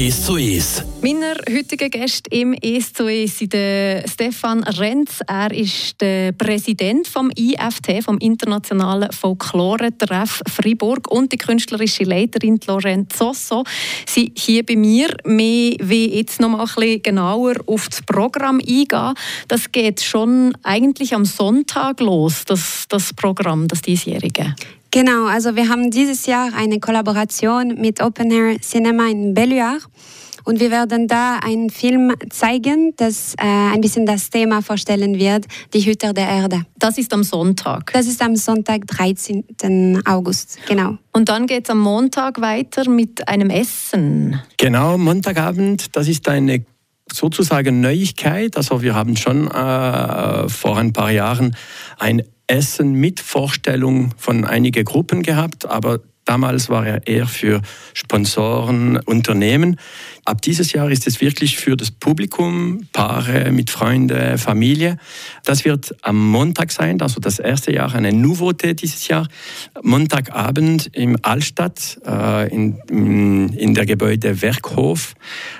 Es 0.00 0.26
zu 0.26 0.36
Es. 0.36 0.84
Meiner 1.02 1.34
heutigen 1.52 1.90
Gäste 1.90 2.30
im 2.30 2.54
Es 2.62 2.92
zu 2.92 3.08
Es 3.08 3.38
sind 3.38 3.52
Stefan 4.06 4.62
Renz. 4.62 5.18
Er 5.26 5.52
ist 5.52 6.00
der 6.00 6.30
Präsident 6.30 7.08
vom 7.08 7.32
IFT, 7.36 8.04
vom 8.04 8.16
Internationalen 8.18 9.10
Folklore-Treff 9.10 10.40
Fribourg 10.48 11.10
und 11.10 11.32
die 11.32 11.36
künstlerische 11.36 12.04
Leiterin 12.04 12.60
Lorraine 12.68 13.08
Zosso. 13.08 13.64
Sie 14.06 14.32
hier 14.36 14.64
bei 14.64 14.76
mir. 14.76 15.08
Wir 15.24 15.76
wollen 15.80 16.12
jetzt 16.12 16.38
noch 16.38 16.50
mal 16.50 16.60
ein 16.60 16.66
bisschen 16.76 17.02
genauer 17.02 17.54
auf 17.66 17.88
das 17.88 18.00
Programm 18.02 18.60
eingehen. 18.60 19.14
Das 19.48 19.72
geht 19.72 20.00
schon 20.00 20.56
eigentlich 20.62 21.12
am 21.12 21.24
Sonntag 21.24 21.98
los, 21.98 22.44
das, 22.44 22.84
das 22.88 23.12
Programm, 23.14 23.66
das 23.66 23.82
diesjährige. 23.82 24.54
Genau, 24.90 25.26
also 25.26 25.54
wir 25.54 25.68
haben 25.68 25.90
dieses 25.90 26.26
Jahr 26.26 26.50
eine 26.56 26.80
Kollaboration 26.80 27.74
mit 27.78 28.02
Open 28.02 28.30
Air 28.30 28.60
Cinema 28.60 29.08
in 29.08 29.34
Belluard. 29.34 29.82
Und 30.44 30.60
wir 30.60 30.70
werden 30.70 31.08
da 31.08 31.36
einen 31.44 31.68
Film 31.68 32.14
zeigen, 32.30 32.94
das 32.96 33.34
äh, 33.34 33.44
ein 33.44 33.82
bisschen 33.82 34.06
das 34.06 34.30
Thema 34.30 34.62
vorstellen 34.62 35.18
wird, 35.18 35.44
die 35.74 35.80
Hüter 35.80 36.14
der 36.14 36.26
Erde. 36.26 36.62
Das 36.78 36.96
ist 36.96 37.12
am 37.12 37.22
Sonntag. 37.22 37.92
Das 37.92 38.06
ist 38.06 38.22
am 38.22 38.34
Sonntag, 38.34 38.86
13. 38.86 40.00
August, 40.06 40.58
genau. 40.66 40.96
Und 41.12 41.28
dann 41.28 41.46
geht 41.46 41.64
es 41.64 41.70
am 41.70 41.80
Montag 41.80 42.40
weiter 42.40 42.88
mit 42.88 43.28
einem 43.28 43.50
Essen. 43.50 44.40
Genau, 44.56 44.96
Montagabend, 44.96 45.94
das 45.94 46.08
ist 46.08 46.26
eine 46.28 46.64
sozusagen 47.12 47.80
Neuigkeit. 47.80 48.56
Also 48.56 48.82
wir 48.82 48.94
haben 48.94 49.16
schon 49.16 49.50
äh, 49.50 50.48
vor 50.48 50.78
ein 50.78 50.92
paar 50.92 51.10
Jahren 51.10 51.56
ein 51.98 52.22
Essen 52.46 52.92
mit 52.92 53.20
Vorstellung 53.20 54.12
von 54.16 54.44
einigen 54.44 54.84
Gruppen 54.84 55.22
gehabt, 55.22 55.66
aber 55.66 56.00
damals 56.24 56.68
war 56.68 56.86
er 56.86 57.06
eher 57.06 57.26
für 57.26 57.60
Sponsoren, 57.94 58.98
Unternehmen. 58.98 59.78
Ab 60.28 60.42
dieses 60.42 60.74
Jahr 60.74 60.90
ist 60.90 61.06
es 61.06 61.22
wirklich 61.22 61.56
für 61.56 61.74
das 61.74 61.90
Publikum, 61.90 62.86
Paare 62.92 63.50
mit 63.50 63.70
Freunden, 63.70 64.36
Familie. 64.36 64.98
Das 65.42 65.64
wird 65.64 65.96
am 66.02 66.22
Montag 66.30 66.70
sein, 66.70 67.00
also 67.00 67.18
das 67.18 67.38
erste 67.38 67.72
Jahr, 67.72 67.94
eine 67.94 68.10
Nouveauté 68.10 68.74
dieses 68.74 69.08
Jahr. 69.08 69.26
Montagabend 69.82 70.90
im 70.92 71.16
Altstadt, 71.22 71.98
äh, 72.06 72.54
in, 72.54 73.54
in 73.54 73.72
der 73.72 73.86
Gebäude 73.86 74.42
Werkhof. 74.42 75.14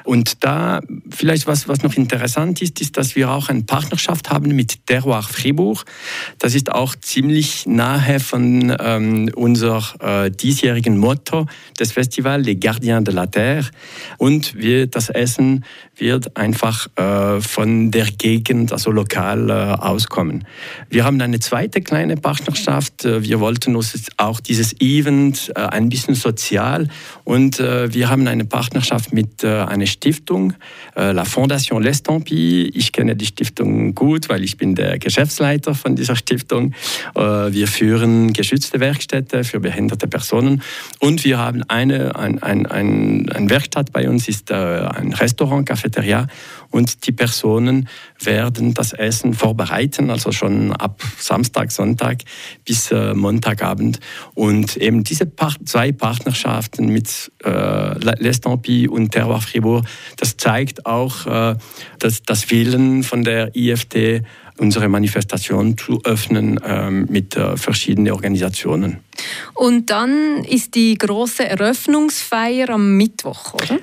Und 0.04 0.44
da 0.44 0.82
vielleicht 1.08 1.46
was, 1.46 1.66
was 1.66 1.82
noch 1.82 1.94
interessant 1.94 2.60
ist, 2.60 2.78
ist, 2.82 2.98
dass 2.98 3.16
wir 3.16 3.30
auch 3.30 3.48
eine 3.48 3.62
Partnerschaft 3.62 4.28
haben 4.28 4.54
mit 4.54 4.86
Terroir 4.86 5.22
Fribourg. 5.22 5.86
Das 6.38 6.54
ist 6.54 6.70
auch 6.70 6.94
ziemlich 6.94 7.64
nahe 7.64 8.20
von 8.20 8.76
ähm, 8.78 9.30
unser 9.34 9.82
äh, 10.00 10.30
diesjährigen 10.30 10.98
Motto 10.98 11.46
des 11.80 11.92
Festivals, 11.92 12.44
Les 12.44 12.60
Gardiens 12.60 13.02
de 13.04 13.14
la 13.14 13.24
Terre. 13.24 13.64
Und 14.18 14.57
wir, 14.58 14.86
das 14.86 15.08
Essen 15.08 15.64
wird 15.96 16.36
einfach 16.36 16.88
äh, 16.96 17.40
von 17.40 17.90
der 17.90 18.06
Gegend, 18.06 18.72
also 18.72 18.90
lokal, 18.90 19.50
äh, 19.50 19.52
auskommen. 19.52 20.46
Wir 20.88 21.04
haben 21.04 21.20
eine 21.20 21.40
zweite 21.40 21.80
kleine 21.80 22.16
Partnerschaft. 22.16 23.04
Äh, 23.04 23.22
wir 23.22 23.40
wollten 23.40 23.76
uns 23.76 23.94
auch 24.16 24.40
dieses 24.40 24.80
Event 24.80 25.52
äh, 25.54 25.60
ein 25.60 25.88
bisschen 25.88 26.14
sozial 26.14 26.88
und 27.24 27.60
äh, 27.60 27.92
wir 27.92 28.10
haben 28.10 28.26
eine 28.26 28.44
Partnerschaft 28.44 29.12
mit 29.12 29.44
äh, 29.44 29.48
einer 29.62 29.86
Stiftung, 29.86 30.54
La 30.94 31.24
Fondation 31.24 31.84
L'Estampille. 31.84 32.70
Ich 32.74 32.92
kenne 32.92 33.14
die 33.14 33.26
Stiftung 33.26 33.94
gut, 33.94 34.28
weil 34.28 34.42
ich 34.42 34.56
bin 34.56 34.74
der 34.74 34.98
Geschäftsleiter 34.98 35.74
von 35.74 35.94
dieser 35.94 36.16
Stiftung. 36.16 36.74
wir 37.14 37.68
führen 37.68 38.32
geschützte 38.32 38.80
Werkstätte 38.80 39.44
für 39.44 39.60
behinderte 39.60 40.08
Personen 40.08 40.62
und 40.98 41.24
wir 41.24 41.38
haben 41.38 41.62
eine, 41.68 42.16
ein, 42.16 42.42
ein, 42.42 42.66
ein, 42.66 43.28
ein 43.30 43.50
Werkstatt 43.50 43.92
bei 43.92 44.08
uns, 44.08 44.28
ist 44.28 44.37
ein 44.50 45.12
Restaurant, 45.12 45.66
Cafeteria 45.66 46.26
und 46.70 47.06
die 47.06 47.12
Personen 47.12 47.88
werden 48.20 48.74
das 48.74 48.92
Essen 48.92 49.34
vorbereiten, 49.34 50.10
also 50.10 50.32
schon 50.32 50.72
ab 50.72 51.02
Samstag, 51.18 51.72
Sonntag 51.72 52.18
bis 52.64 52.90
äh, 52.90 53.14
Montagabend. 53.14 54.00
Und 54.34 54.76
eben 54.76 55.02
diese 55.02 55.30
zwei 55.64 55.92
Partnerschaften 55.92 56.86
mit 56.88 57.32
äh, 57.44 57.48
L'Estampie 57.50 58.88
und 58.88 59.12
Terroir 59.12 59.40
Fribourg, 59.40 59.86
das 60.16 60.36
zeigt 60.36 60.84
auch 60.84 61.26
äh, 61.26 61.56
das 61.98 62.50
Willen 62.50 63.02
von 63.02 63.24
der 63.24 63.54
IFT, 63.56 64.22
unsere 64.58 64.88
Manifestation 64.88 65.78
zu 65.78 66.02
öffnen 66.04 66.60
ähm, 66.64 67.06
mit 67.08 67.36
äh, 67.36 67.56
verschiedenen 67.56 68.12
Organisationen. 68.12 68.98
Und 69.54 69.90
dann 69.90 70.44
ist 70.44 70.74
die 70.74 70.96
große 70.98 71.48
Eröffnungsfeier 71.48 72.70
am 72.70 72.96
Mittwoch, 72.96 73.54
oder? 73.54 73.78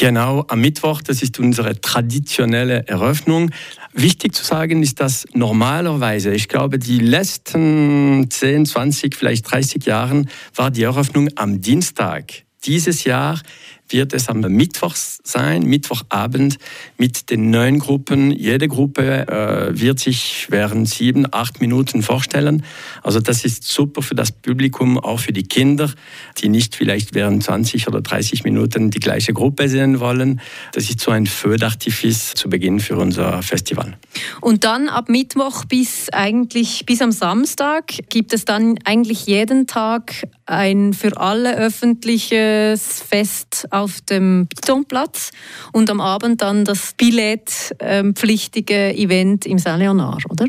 Genau, 0.00 0.46
am 0.48 0.62
Mittwoch, 0.62 1.02
das 1.02 1.20
ist 1.20 1.38
unsere 1.38 1.78
traditionelle 1.78 2.88
Eröffnung. 2.88 3.50
Wichtig 3.92 4.34
zu 4.34 4.42
sagen 4.42 4.82
ist, 4.82 4.98
dass 4.98 5.26
normalerweise, 5.34 6.32
ich 6.32 6.48
glaube, 6.48 6.78
die 6.78 7.00
letzten 7.00 8.30
10, 8.30 8.64
20, 8.64 9.14
vielleicht 9.14 9.52
30 9.52 9.84
Jahren 9.84 10.30
war 10.54 10.70
die 10.70 10.84
Eröffnung 10.84 11.28
am 11.34 11.60
Dienstag. 11.60 12.32
Dieses 12.64 13.04
Jahr 13.04 13.42
wird 13.92 14.12
es 14.12 14.28
am 14.28 14.40
Mittwoch 14.40 14.94
sein, 14.94 15.62
Mittwochabend 15.62 16.58
mit 16.96 17.30
den 17.30 17.50
neun 17.50 17.78
Gruppen. 17.78 18.30
Jede 18.30 18.68
Gruppe 18.68 19.26
äh, 19.28 19.78
wird 19.78 20.00
sich 20.00 20.46
während 20.50 20.88
sieben, 20.88 21.26
acht 21.30 21.60
Minuten 21.60 22.02
vorstellen. 22.02 22.64
Also 23.02 23.20
das 23.20 23.44
ist 23.44 23.64
super 23.64 24.02
für 24.02 24.14
das 24.14 24.32
Publikum, 24.32 24.98
auch 24.98 25.20
für 25.20 25.32
die 25.32 25.44
Kinder, 25.44 25.90
die 26.38 26.48
nicht 26.48 26.76
vielleicht 26.76 27.14
während 27.14 27.42
20 27.42 27.88
oder 27.88 28.00
30 28.00 28.44
Minuten 28.44 28.90
die 28.90 29.00
gleiche 29.00 29.32
Gruppe 29.32 29.68
sehen 29.68 30.00
wollen. 30.00 30.40
Das 30.72 30.88
ist 30.88 31.00
so 31.00 31.10
ein 31.10 31.26
Feu 31.26 31.54
d'artifice 31.54 32.34
zu 32.34 32.48
Beginn 32.48 32.80
für 32.80 32.96
unser 32.96 33.42
Festival. 33.42 33.96
Und 34.40 34.64
dann 34.64 34.88
ab 34.88 35.08
Mittwoch 35.08 35.64
bis 35.64 36.08
eigentlich 36.10 36.84
bis 36.86 37.02
am 37.02 37.12
Samstag 37.12 37.92
gibt 38.08 38.32
es 38.32 38.44
dann 38.44 38.78
eigentlich 38.84 39.26
jeden 39.26 39.66
Tag 39.66 40.26
ein 40.50 40.92
für 40.92 41.16
alle 41.16 41.56
öffentliches 41.56 43.00
Fest 43.00 43.66
auf 43.70 44.00
dem 44.02 44.46
Betonplatz 44.48 45.30
und 45.72 45.88
am 45.90 46.00
Abend 46.00 46.42
dann 46.42 46.64
das 46.64 46.92
billetpflichtige 46.96 48.94
Event 48.94 49.46
im 49.46 49.58
Saint-Léonard, 49.58 50.30
oder? 50.30 50.46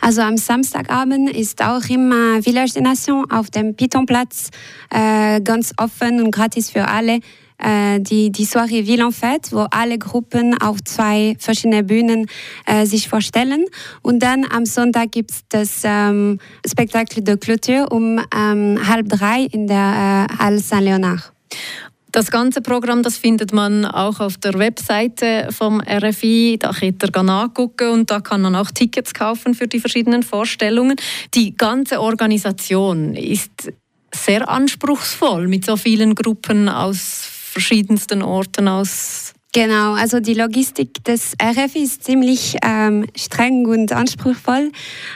Also 0.00 0.22
am 0.22 0.36
Samstagabend 0.36 1.30
ist 1.30 1.62
auch 1.62 1.84
immer 1.88 2.42
Village 2.42 2.72
des 2.74 2.82
Nations 2.82 3.30
auf 3.30 3.50
dem 3.50 3.74
Pitonplatz 3.74 4.50
äh, 4.90 5.40
ganz 5.40 5.72
offen 5.76 6.22
und 6.22 6.32
gratis 6.32 6.70
für 6.70 6.88
alle. 6.88 7.20
Äh, 7.58 8.00
die, 8.00 8.30
die 8.30 8.44
Soirée 8.44 8.86
Ville 8.86 9.04
en 9.04 9.12
Fête, 9.12 9.52
wo 9.52 9.66
alle 9.70 9.98
Gruppen 9.98 10.56
auf 10.60 10.82
zwei 10.84 11.36
verschiedene 11.38 11.82
Bühnen 11.84 12.26
äh, 12.66 12.84
sich 12.86 13.08
vorstellen. 13.08 13.64
Und 14.02 14.20
dann 14.22 14.44
am 14.44 14.66
Sonntag 14.66 15.12
gibt 15.12 15.30
es 15.30 15.40
das 15.48 15.82
ähm, 15.84 16.38
Spektakel 16.66 17.22
de 17.22 17.36
Clôture 17.36 17.86
um 17.86 18.20
ähm, 18.34 18.78
halb 18.86 19.08
drei 19.08 19.46
in 19.50 19.66
der 19.66 20.28
äh, 20.30 20.38
Halle 20.38 20.58
Saint-Léonard. 20.58 21.32
Das 22.12 22.30
ganze 22.30 22.62
Programm 22.62 23.02
das 23.02 23.18
findet 23.18 23.52
man 23.52 23.84
auch 23.84 24.20
auf 24.20 24.38
der 24.38 24.54
Webseite 24.54 25.48
vom 25.50 25.82
RFI. 25.82 26.56
Da 26.58 26.72
könnt 26.72 27.02
ihr 27.02 27.22
nachgucken 27.22 27.90
und 27.90 28.10
da 28.10 28.20
kann 28.20 28.40
man 28.40 28.56
auch 28.56 28.70
Tickets 28.70 29.12
kaufen 29.12 29.52
für 29.52 29.68
die 29.68 29.80
verschiedenen 29.80 30.22
Vorstellungen. 30.22 30.96
Die 31.34 31.54
ganze 31.54 32.00
Organisation 32.00 33.14
ist 33.14 33.70
sehr 34.14 34.48
anspruchsvoll 34.48 35.46
mit 35.46 35.66
so 35.66 35.76
vielen 35.76 36.14
Gruppen 36.14 36.70
aus 36.70 37.35
verschiedensten 37.56 38.20
Orten 38.20 38.68
aus 38.68 39.32
Genau, 39.54 39.94
also 39.94 40.20
die 40.20 40.34
Logistik 40.34 41.02
des 41.04 41.32
RF 41.42 41.74
ist 41.76 42.04
ziemlich 42.04 42.58
ähm, 42.62 43.06
streng 43.16 43.64
und 43.64 43.90
anspruchsvoll. 43.90 44.70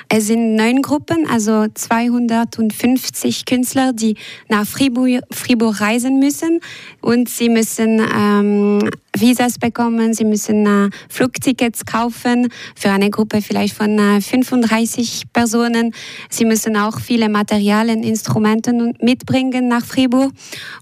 Es 0.09 0.29
sind 0.29 0.57
neun 0.57 0.81
Gruppen, 0.81 1.29
also 1.29 1.67
250 1.69 3.45
Künstler, 3.45 3.93
die 3.93 4.17
nach 4.49 4.67
Fribourg, 4.67 5.21
Fribourg 5.31 5.79
reisen 5.83 6.19
müssen 6.19 6.61
und 7.03 7.29
sie 7.29 7.51
müssen 7.51 8.01
ähm, 8.01 8.89
Visas 9.17 9.59
bekommen, 9.59 10.15
sie 10.15 10.25
müssen 10.25 10.67
äh, 10.67 10.91
Flugtickets 11.09 11.85
kaufen 11.85 12.49
für 12.77 12.91
eine 12.91 13.11
Gruppe 13.11 13.43
vielleicht 13.43 13.75
von 13.75 13.99
äh, 13.99 14.21
35 14.21 15.33
Personen. 15.33 15.93
Sie 16.29 16.45
müssen 16.45 16.77
auch 16.77 17.01
viele 17.01 17.29
Materialien, 17.29 18.03
Instrumente 18.03 18.73
mitbringen 19.01 19.69
nach 19.69 19.85
Fribourg. 19.85 20.33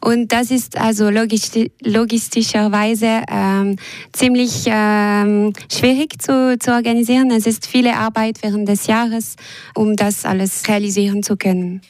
Und 0.00 0.32
das 0.32 0.50
ist 0.50 0.76
also 0.78 1.10
logistisch, 1.10 1.68
logistischerweise 1.82 3.22
äh, 3.26 3.76
ziemlich 4.12 4.64
ähm, 4.66 5.52
schwierig 5.72 6.20
zu, 6.20 6.58
zu 6.58 6.72
organisieren. 6.72 7.30
Es 7.30 7.46
ist 7.46 7.66
viele 7.66 7.96
Arbeit 7.96 8.38
während 8.42 8.68
des 8.68 8.86
Jahres, 8.86 9.36
um 9.74 9.96
das 9.96 10.24
alles 10.24 10.68
realisieren 10.68 11.22
zu 11.22 11.36
können. 11.36 11.80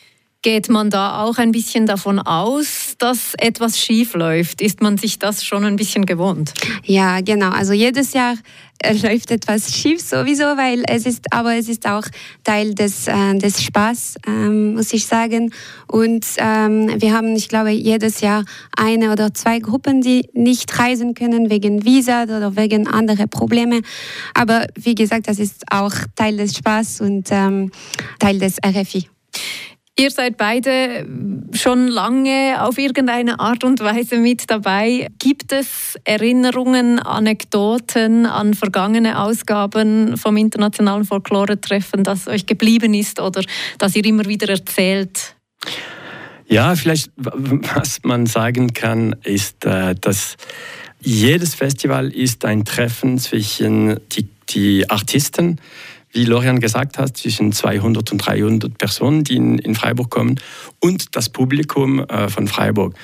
Geht 0.43 0.69
man 0.69 0.89
da 0.89 1.25
auch 1.25 1.39
ein 1.39 1.51
bisschen 1.51 1.87
davon 1.87 2.21
aus, 2.21 2.95
dass 2.99 3.35
etwas 3.39 3.77
schief 3.77 4.15
läuft? 4.15 4.61
Ist 4.61 4.81
man 4.81 4.97
sich 4.97 5.19
das 5.19 5.45
schon 5.45 5.65
ein 5.65 5.75
bisschen 5.75 6.07
gewohnt? 6.07 6.55
Ja, 6.85 7.21
genau. 7.21 7.51
Also 7.51 7.73
jedes 7.73 8.13
Jahr 8.13 8.37
äh, 8.79 8.93
läuft 8.93 9.33
etwas 9.33 9.75
schief 9.75 10.01
sowieso, 10.01 10.45
weil 10.45 10.85
es 10.87 11.07
ist, 11.07 11.33
aber 11.33 11.57
es 11.57 11.69
ist 11.69 11.89
auch 11.89 12.05
Teil 12.45 12.77
des, 12.77 13.09
äh, 13.09 13.35
des 13.37 13.65
Spaß, 13.65 14.15
ähm, 14.29 14.75
muss 14.75 14.93
ich 14.93 15.07
sagen. 15.07 15.53
Und 15.89 16.25
ähm, 16.37 16.89
wir 16.99 17.13
haben, 17.13 17.35
ich 17.35 17.49
glaube, 17.49 17.71
jedes 17.71 18.21
Jahr 18.21 18.45
eine 18.77 19.11
oder 19.11 19.35
zwei 19.35 19.59
Gruppen, 19.59 20.03
die 20.03 20.29
nicht 20.35 20.79
reisen 20.79 21.15
können 21.15 21.51
wegen 21.51 21.85
Visa 21.85 22.23
oder 22.23 22.55
wegen 22.55 22.87
anderer 22.87 23.27
Probleme. 23.27 23.81
Aber 24.35 24.69
wie 24.77 24.95
gesagt, 24.95 25.27
das 25.27 25.41
ist 25.41 25.65
auch 25.73 25.95
Teil 26.15 26.37
des 26.37 26.57
Spaß 26.57 27.01
und 27.01 27.27
ähm, 27.33 27.73
Teil 28.21 28.39
des 28.39 28.59
RFI. 28.65 29.09
Ihr 30.01 30.13
seid 30.13 30.37
beide 30.37 31.05
schon 31.53 31.89
lange 31.89 32.63
auf 32.63 32.79
irgendeine 32.79 33.41
Art 33.41 33.65
und 33.65 33.81
Weise 33.81 34.19
mit 34.19 34.49
dabei. 34.49 35.09
Gibt 35.19 35.51
es 35.51 35.99
Erinnerungen, 36.05 37.01
Anekdoten 37.01 38.25
an 38.25 38.55
vergangene 38.55 39.21
Ausgaben 39.21 40.17
vom 40.17 40.37
Internationalen 40.37 41.05
Folklore-Treffen, 41.05 42.05
das 42.05 42.29
euch 42.29 42.47
geblieben 42.47 42.95
ist 42.95 43.21
oder 43.21 43.43
das 43.79 43.97
ihr 43.97 44.05
immer 44.05 44.27
wieder 44.27 44.49
erzählt? 44.49 45.35
Ja, 46.47 46.77
vielleicht, 46.77 47.11
was 47.17 47.99
man 48.05 48.27
sagen 48.27 48.73
kann, 48.75 49.17
ist, 49.25 49.65
äh, 49.65 49.97
dass 49.97 50.37
jedes 51.01 51.57
Festival 51.57 52.13
ist 52.13 52.45
ein 52.45 52.65
Treffen 52.65 53.19
zwischen 53.19 53.99
die, 54.13 54.29
die 54.51 54.89
Artisten 54.89 55.55
ist 55.55 55.63
wie 56.13 56.25
Lorian 56.25 56.61
gesagt 56.61 56.99
hat, 56.99 57.17
zwischen 57.17 57.53
200 57.53 58.13
und 58.13 58.19
300 58.19 58.77
Personen, 58.79 59.25
die 59.25 59.37
in, 59.37 59.59
in 59.59 59.75
Freiburg 59.75 60.11
kommen, 60.11 60.41
und 60.81 61.17
das 61.17 61.29
Publikum 61.29 62.01
äh, 62.01 62.29
von 62.29 62.49
Freiburg. 62.49 62.95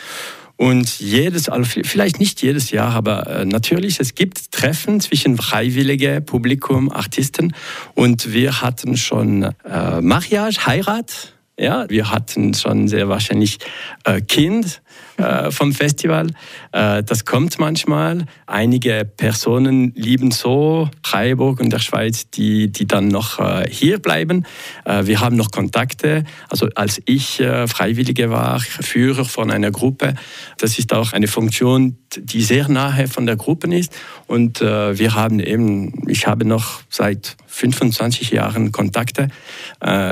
Und 0.56 1.00
jedes, 1.00 1.48
also 1.48 1.68
vielleicht 1.82 2.20
nicht 2.20 2.40
jedes 2.40 2.70
Jahr, 2.70 2.92
aber 2.92 3.26
äh, 3.26 3.44
natürlich, 3.44 3.98
es 3.98 4.14
gibt 4.14 4.52
Treffen 4.52 5.00
zwischen 5.00 5.36
freiwillige 5.36 6.20
Publikum, 6.20 6.92
Artisten. 6.92 7.54
Und 7.94 8.32
wir 8.32 8.62
hatten 8.62 8.96
schon 8.96 9.42
äh, 9.42 10.00
Mariage, 10.00 10.64
Heirat. 10.64 11.34
Ja, 11.58 11.86
wir 11.88 12.10
hatten 12.10 12.54
schon 12.54 12.86
sehr 12.88 13.08
wahrscheinlich 13.08 13.58
äh, 14.04 14.20
Kind 14.20 14.80
äh, 15.16 15.52
vom 15.52 15.72
Festival. 15.72 16.26
Äh, 16.72 17.04
das 17.04 17.24
kommt 17.24 17.60
manchmal. 17.60 18.26
Einige 18.46 19.04
Personen 19.04 19.92
lieben 19.94 20.32
so 20.32 20.90
Freiburg 21.04 21.60
und 21.60 21.70
der 21.70 21.78
Schweiz, 21.78 22.28
die, 22.30 22.72
die 22.72 22.88
dann 22.88 23.06
noch 23.06 23.38
äh, 23.38 23.68
hier 23.70 24.00
bleiben. 24.00 24.44
Wir 24.84 25.20
haben 25.20 25.36
noch 25.36 25.50
Kontakte. 25.50 26.24
Also 26.48 26.68
als 26.74 27.00
ich 27.06 27.42
Freiwillige 27.66 28.30
war, 28.30 28.60
Führer 28.60 29.24
von 29.24 29.50
einer 29.50 29.70
Gruppe, 29.70 30.14
das 30.58 30.78
ist 30.78 30.92
auch 30.92 31.12
eine 31.12 31.26
Funktion, 31.26 31.96
die 32.16 32.42
sehr 32.42 32.68
nahe 32.68 33.08
von 33.08 33.26
der 33.26 33.36
Gruppe 33.36 33.74
ist. 33.74 33.92
Und 34.26 34.60
wir 34.60 35.14
haben 35.14 35.40
eben, 35.40 36.08
ich 36.08 36.26
habe 36.26 36.44
noch 36.44 36.82
seit 36.88 37.36
25 37.46 38.30
Jahren 38.30 38.72
Kontakte 38.72 39.28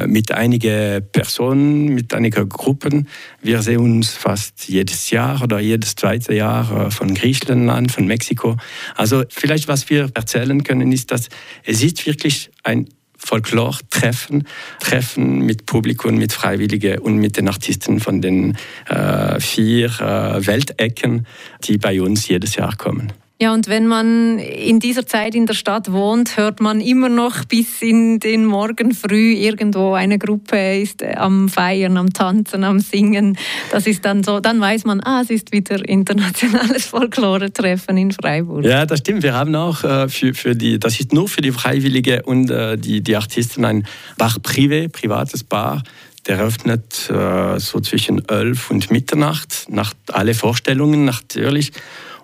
mit 0.06 0.32
einigen 0.32 1.06
Personen, 1.12 1.94
mit 1.94 2.14
einigen 2.14 2.48
Gruppen. 2.48 3.08
Wir 3.42 3.62
sehen 3.62 3.80
uns 3.80 4.10
fast 4.10 4.68
jedes 4.72 5.10
Jahr 5.10 5.42
oder 5.42 5.60
jedes 5.60 5.94
zweite 5.94 6.34
Jahr 6.34 6.86
äh, 6.86 6.90
von 6.90 7.14
Griechenland, 7.14 7.92
von 7.92 8.06
Mexiko. 8.06 8.56
Also 8.96 9.24
vielleicht, 9.28 9.68
was 9.68 9.90
wir 9.90 10.10
erzählen 10.14 10.64
können, 10.64 10.90
ist, 10.90 11.12
dass 11.12 11.28
es 11.64 11.82
ist 11.82 12.06
wirklich 12.06 12.50
ein 12.64 12.88
Folklore-Treffen, 13.16 14.48
Treffen 14.80 15.40
mit 15.40 15.66
Publikum, 15.66 16.16
mit 16.16 16.32
Freiwilligen 16.32 16.98
und 16.98 17.18
mit 17.18 17.36
den 17.36 17.48
Artisten 17.48 18.00
von 18.00 18.20
den 18.20 18.56
äh, 18.88 19.38
vier 19.38 19.86
äh, 20.00 20.44
Weltecken, 20.46 21.26
die 21.64 21.78
bei 21.78 22.02
uns 22.02 22.26
jedes 22.26 22.56
Jahr 22.56 22.74
kommen. 22.76 23.12
Ja, 23.40 23.52
und 23.52 23.66
wenn 23.66 23.88
man 23.88 24.38
in 24.38 24.78
dieser 24.78 25.04
Zeit 25.04 25.34
in 25.34 25.46
der 25.46 25.54
Stadt 25.54 25.90
wohnt, 25.90 26.36
hört 26.36 26.60
man 26.60 26.80
immer 26.80 27.08
noch 27.08 27.44
bis 27.44 27.82
in 27.82 28.20
den 28.20 28.46
Morgen 28.46 28.94
früh 28.94 29.32
irgendwo 29.32 29.94
eine 29.94 30.18
Gruppe 30.18 30.76
ist 30.80 31.02
äh, 31.02 31.14
am 31.16 31.48
Feiern, 31.48 31.96
am 31.96 32.12
Tanzen, 32.12 32.62
am 32.62 32.78
Singen. 32.78 33.36
Das 33.72 33.88
ist 33.88 34.04
dann 34.04 34.22
so, 34.22 34.38
dann 34.38 34.60
weiß 34.60 34.84
man, 34.84 35.00
ah, 35.00 35.22
es 35.22 35.30
ist 35.30 35.50
wieder 35.50 35.88
internationales 35.88 36.86
Folklore-Treffen 36.92 37.96
in 37.96 38.12
Freiburg. 38.12 38.64
Ja, 38.64 38.86
das 38.86 39.00
stimmt. 39.00 39.24
Wir 39.24 39.34
haben 39.34 39.56
auch 39.56 39.82
äh, 39.82 40.08
für, 40.08 40.34
für 40.34 40.54
die, 40.54 40.78
das 40.78 41.00
ist 41.00 41.12
nur 41.12 41.28
für 41.28 41.40
die 41.40 41.50
Freiwillige 41.50 42.22
und 42.22 42.48
äh, 42.48 42.78
die, 42.78 43.00
die 43.00 43.16
Artisten 43.16 43.64
ein 43.64 43.84
Bar 44.18 44.36
privé, 44.40 44.88
privates 44.88 45.42
Bar. 45.42 45.82
Der 46.28 46.38
öffnet 46.38 47.10
so 47.56 47.80
zwischen 47.80 48.28
11 48.28 48.70
und 48.70 48.92
Mitternacht, 48.92 49.66
nach 49.68 49.92
alle 50.12 50.34
Vorstellungen 50.34 51.04
natürlich 51.04 51.72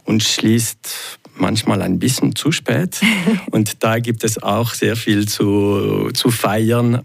und 0.08 0.22
schließt 0.22 1.18
manchmal 1.36 1.82
ein 1.82 1.98
bisschen 1.98 2.34
zu 2.34 2.50
spät. 2.50 3.00
und 3.50 3.84
da 3.84 3.98
gibt 3.98 4.24
es 4.24 4.42
auch 4.42 4.72
sehr 4.72 4.96
viel 4.96 5.28
zu, 5.28 6.10
zu 6.14 6.30
feiern. 6.30 7.02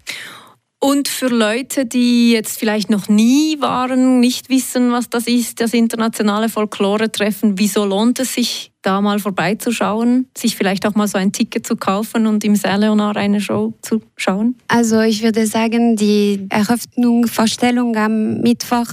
Und 0.83 1.07
für 1.07 1.29
Leute, 1.29 1.85
die 1.85 2.33
jetzt 2.33 2.59
vielleicht 2.59 2.89
noch 2.89 3.07
nie 3.07 3.61
waren, 3.61 4.19
nicht 4.19 4.49
wissen, 4.49 4.91
was 4.91 5.09
das 5.09 5.27
ist, 5.27 5.61
das 5.61 5.73
internationale 5.73 6.49
Folklore-Treffen, 6.49 7.57
wieso 7.57 7.85
lohnt 7.85 8.19
es 8.19 8.33
sich, 8.33 8.73
da 8.81 8.99
mal 8.99 9.19
vorbeizuschauen, 9.19 10.27
sich 10.37 10.57
vielleicht 10.57 10.85
auch 10.85 10.93
mal 10.93 11.07
so 11.07 11.17
ein 11.17 11.31
Ticket 11.31 11.65
zu 11.65 11.77
kaufen 11.77 12.27
und 12.27 12.43
im 12.43 12.57
Saint 12.57 12.81
Leonard 12.81 13.15
eine 13.15 13.39
Show 13.39 13.71
zu 13.81 14.01
schauen? 14.17 14.55
Also 14.67 14.99
ich 14.99 15.23
würde 15.23 15.47
sagen, 15.47 15.95
die 15.95 16.45
Eröffnung, 16.49 17.27
Vorstellung 17.27 17.95
am 17.95 18.41
Mittwoch, 18.41 18.89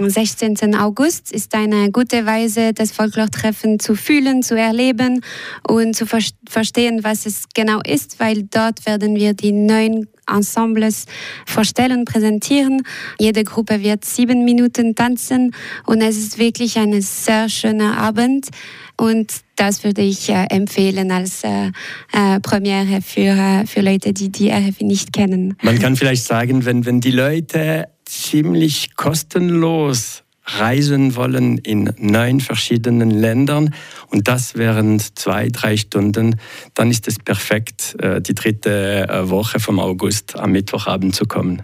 am 0.00 0.10
16. 0.10 0.74
August, 0.74 1.30
ist 1.30 1.54
eine 1.54 1.92
gute 1.92 2.26
Weise, 2.26 2.72
das 2.72 2.90
Folklore-Treffen 2.90 3.78
zu 3.78 3.94
fühlen, 3.94 4.42
zu 4.42 4.58
erleben 4.58 5.22
und 5.68 5.94
zu 5.94 6.06
ver 6.06 6.18
verstehen, 6.48 7.04
was 7.04 7.24
es 7.24 7.44
genau 7.54 7.78
ist, 7.86 8.18
weil 8.18 8.42
dort 8.42 8.84
werden 8.84 9.14
wir 9.14 9.32
die 9.32 9.52
neuen 9.52 10.08
Ensembles 10.30 11.06
vorstellen, 11.46 12.04
präsentieren. 12.04 12.82
Jede 13.18 13.44
Gruppe 13.44 13.82
wird 13.82 14.04
sieben 14.04 14.44
Minuten 14.44 14.94
tanzen 14.94 15.54
und 15.86 16.00
es 16.00 16.16
ist 16.16 16.38
wirklich 16.38 16.78
ein 16.78 17.00
sehr 17.00 17.48
schöner 17.48 17.98
Abend. 17.98 18.48
Und 18.96 19.32
das 19.56 19.82
würde 19.82 20.02
ich 20.02 20.28
äh, 20.28 20.44
empfehlen 20.50 21.10
als 21.10 21.42
äh, 21.42 21.72
äh, 22.12 22.38
Premiere 22.40 23.00
für, 23.00 23.30
äh, 23.30 23.66
für 23.66 23.80
Leute, 23.80 24.12
die 24.12 24.30
die 24.30 24.50
RFI 24.50 24.84
nicht 24.84 25.12
kennen. 25.12 25.56
Man 25.62 25.78
kann 25.78 25.96
vielleicht 25.96 26.24
sagen, 26.24 26.66
wenn, 26.66 26.84
wenn 26.84 27.00
die 27.00 27.10
Leute 27.10 27.88
ziemlich 28.04 28.96
kostenlos 28.96 30.22
reisen 30.58 31.16
wollen 31.16 31.58
in 31.58 31.92
neun 31.98 32.40
verschiedenen 32.40 33.10
Ländern 33.10 33.74
und 34.08 34.28
das 34.28 34.56
während 34.56 35.18
zwei, 35.18 35.48
drei 35.48 35.76
Stunden, 35.76 36.36
dann 36.74 36.90
ist 36.90 37.08
es 37.08 37.18
perfekt, 37.18 37.96
äh, 38.00 38.20
die 38.20 38.34
dritte 38.34 39.08
äh, 39.08 39.30
Woche 39.30 39.60
vom 39.60 39.78
August 39.78 40.36
am 40.36 40.52
Mittwochabend 40.52 41.14
zu 41.14 41.26
kommen. 41.26 41.62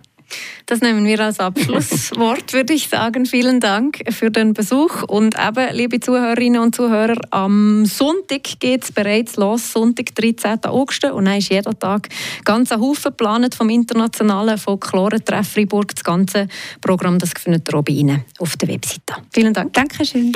Das 0.67 0.81
nehmen 0.81 1.05
wir 1.07 1.21
als 1.21 1.39
Abschlusswort, 1.41 2.53
würde 2.53 2.73
ich 2.73 2.89
sagen. 2.89 3.27
Vielen 3.27 3.61
Dank 3.61 4.03
für 4.11 4.31
den 4.31 4.53
Besuch. 4.53 5.03
Und 5.05 5.37
eben, 5.39 5.75
liebe 5.75 6.01
Zuhörerinnen 6.01 6.61
und 6.61 6.75
Zuhörer, 6.75 7.21
am 7.31 7.87
Sonntag 7.87 8.43
geht 8.59 8.85
es 8.85 8.93
bereits 8.93 9.37
los, 9.37 9.73
Sonntag, 9.73 10.15
13. 10.15 10.65
August. 10.65 11.05
Und 11.05 11.27
dann 11.27 11.39
ist 11.39 11.51
jeder 11.51 11.79
Tag 11.79 12.09
ganz 12.45 12.73
ein 12.73 12.81
Haufen 12.81 13.11
geplant 13.11 13.55
vom 13.55 13.71
internationalen 13.71 14.59
Folklore-Treff 14.59 15.49
Fribourg. 15.49 15.95
Das 15.95 16.05
ganze 16.05 16.49
Programm 16.81 17.19
das 17.19 17.31
findet 17.39 17.69
ihr 17.73 18.25
auf 18.39 18.57
der 18.57 18.69
Webseite. 18.69 19.15
Vielen 19.33 19.53
Dank. 19.53 19.73
Dankeschön. 19.73 20.25